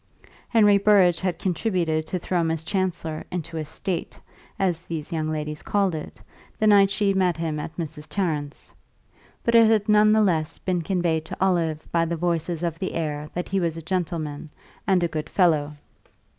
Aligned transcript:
Henry 0.49 0.79
Burrage 0.79 1.19
had 1.19 1.37
contributed 1.37 2.07
to 2.07 2.17
throw 2.17 2.43
Miss 2.43 2.63
Chancellor 2.63 3.23
into 3.31 3.55
a 3.57 3.63
"state," 3.63 4.19
as 4.57 4.81
these 4.81 5.11
young 5.13 5.29
ladies 5.29 5.61
called 5.61 5.93
it, 5.93 6.19
the 6.57 6.65
night 6.65 6.89
she 6.89 7.13
met 7.13 7.37
him 7.37 7.59
at 7.59 7.75
Mrs. 7.77 8.07
Tarrant's; 8.09 8.73
but 9.43 9.53
it 9.53 9.67
had 9.67 9.87
none 9.87 10.11
the 10.11 10.21
less 10.23 10.57
been 10.57 10.81
conveyed 10.81 11.25
to 11.25 11.37
Olive 11.39 11.87
by 11.91 12.03
the 12.05 12.15
voices 12.17 12.63
of 12.63 12.79
the 12.79 12.95
air 12.95 13.29
that 13.35 13.49
he 13.49 13.59
was 13.59 13.77
a 13.77 13.81
gentleman 13.83 14.49
and 14.87 15.03
a 15.03 15.07
good 15.07 15.29
fellow. 15.29 15.73